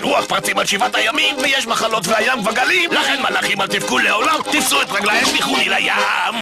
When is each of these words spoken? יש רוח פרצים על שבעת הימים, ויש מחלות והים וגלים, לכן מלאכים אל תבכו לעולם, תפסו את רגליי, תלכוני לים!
יש 0.00 0.04
רוח 0.04 0.24
פרצים 0.24 0.58
על 0.58 0.66
שבעת 0.66 0.94
הימים, 0.94 1.36
ויש 1.38 1.66
מחלות 1.66 2.06
והים 2.06 2.46
וגלים, 2.46 2.92
לכן 2.92 3.22
מלאכים 3.22 3.60
אל 3.60 3.66
תבכו 3.66 3.98
לעולם, 3.98 4.36
תפסו 4.52 4.82
את 4.82 4.90
רגליי, 4.90 5.24
תלכוני 5.24 5.68
לים! 5.68 6.34